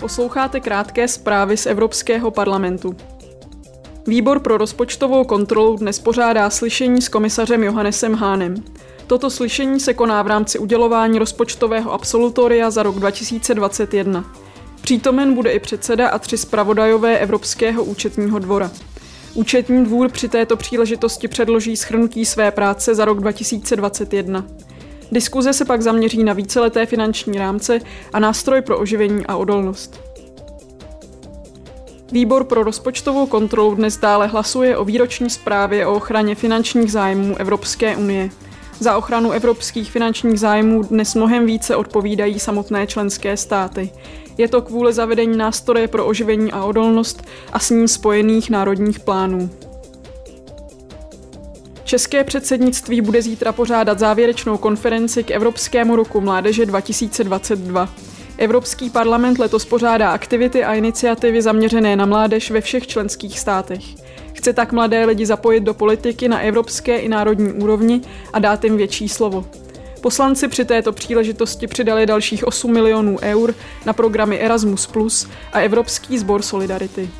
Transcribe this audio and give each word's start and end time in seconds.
Posloucháte 0.00 0.60
krátké 0.60 1.08
zprávy 1.08 1.56
z 1.56 1.66
Evropského 1.66 2.30
parlamentu. 2.30 2.96
Výbor 4.06 4.40
pro 4.40 4.58
rozpočtovou 4.58 5.24
kontrolu 5.24 5.76
dnes 5.76 5.98
pořádá 5.98 6.50
slyšení 6.50 7.02
s 7.02 7.08
komisařem 7.08 7.62
Johannesem 7.62 8.14
Hánem. 8.14 8.54
Toto 9.06 9.30
slyšení 9.30 9.80
se 9.80 9.94
koná 9.94 10.22
v 10.22 10.26
rámci 10.26 10.58
udělování 10.58 11.18
rozpočtového 11.18 11.92
absolutoria 11.92 12.70
za 12.70 12.82
rok 12.82 12.94
2021. 12.94 14.24
Přítomen 14.80 15.34
bude 15.34 15.52
i 15.52 15.58
předseda 15.58 16.08
a 16.08 16.18
tři 16.18 16.38
zpravodajové 16.38 17.18
Evropského 17.18 17.84
účetního 17.84 18.38
dvora. 18.38 18.70
Účetní 19.34 19.84
dvůr 19.84 20.10
při 20.10 20.28
této 20.28 20.56
příležitosti 20.56 21.28
předloží 21.28 21.76
schrnutí 21.76 22.24
své 22.24 22.50
práce 22.50 22.94
za 22.94 23.04
rok 23.04 23.20
2021. 23.20 24.46
Diskuze 25.12 25.52
se 25.52 25.64
pak 25.64 25.82
zaměří 25.82 26.24
na 26.24 26.32
víceleté 26.32 26.86
finanční 26.86 27.38
rámce 27.38 27.78
a 28.12 28.20
nástroj 28.20 28.62
pro 28.62 28.78
oživení 28.78 29.26
a 29.26 29.36
odolnost. 29.36 30.00
Výbor 32.12 32.44
pro 32.44 32.62
rozpočtovou 32.62 33.26
kontrolu 33.26 33.74
dnes 33.74 33.96
dále 33.96 34.26
hlasuje 34.26 34.76
o 34.76 34.84
výroční 34.84 35.30
zprávě 35.30 35.86
o 35.86 35.94
ochraně 35.94 36.34
finančních 36.34 36.92
zájmů 36.92 37.36
Evropské 37.36 37.96
unie. 37.96 38.30
Za 38.80 38.96
ochranu 38.96 39.30
evropských 39.32 39.90
finančních 39.90 40.40
zájmů 40.40 40.82
dnes 40.82 41.14
mnohem 41.14 41.46
více 41.46 41.76
odpovídají 41.76 42.38
samotné 42.38 42.86
členské 42.86 43.36
státy. 43.36 43.90
Je 44.38 44.48
to 44.48 44.62
kvůli 44.62 44.92
zavedení 44.92 45.36
nástroje 45.36 45.88
pro 45.88 46.06
oživení 46.06 46.52
a 46.52 46.64
odolnost 46.64 47.22
a 47.52 47.58
s 47.58 47.70
ním 47.70 47.88
spojených 47.88 48.50
národních 48.50 49.00
plánů. 49.00 49.50
České 51.86 52.24
předsednictví 52.24 53.00
bude 53.00 53.22
zítra 53.22 53.52
pořádat 53.52 53.98
závěrečnou 53.98 54.56
konferenci 54.58 55.24
k 55.24 55.30
Evropskému 55.30 55.96
roku 55.96 56.20
mládeže 56.20 56.66
2022. 56.66 57.88
Evropský 58.38 58.90
parlament 58.90 59.38
letos 59.38 59.64
pořádá 59.64 60.10
aktivity 60.10 60.64
a 60.64 60.74
iniciativy 60.74 61.42
zaměřené 61.42 61.96
na 61.96 62.06
mládež 62.06 62.50
ve 62.50 62.60
všech 62.60 62.86
členských 62.86 63.38
státech. 63.40 63.80
Chce 64.32 64.52
tak 64.52 64.72
mladé 64.72 65.04
lidi 65.04 65.26
zapojit 65.26 65.60
do 65.60 65.74
politiky 65.74 66.28
na 66.28 66.40
evropské 66.40 66.98
i 66.98 67.08
národní 67.08 67.52
úrovni 67.52 68.00
a 68.32 68.38
dát 68.38 68.64
jim 68.64 68.76
větší 68.76 69.08
slovo. 69.08 69.44
Poslanci 70.00 70.48
při 70.48 70.64
této 70.64 70.92
příležitosti 70.92 71.66
přidali 71.66 72.06
dalších 72.06 72.46
8 72.46 72.72
milionů 72.72 73.18
eur 73.22 73.54
na 73.84 73.92
programy 73.92 74.38
Erasmus 74.38 74.86
Plus 74.86 75.28
a 75.52 75.60
Evropský 75.60 76.18
sbor 76.18 76.42
Solidarity. 76.42 77.10